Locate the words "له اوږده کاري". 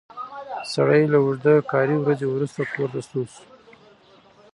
1.13-1.97